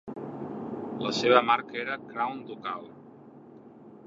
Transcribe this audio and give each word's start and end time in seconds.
La 1.07 1.11
seva 1.19 1.43
marca 1.51 1.79
era 1.83 1.99
Crown 2.09 2.43
Ducal. 2.49 2.91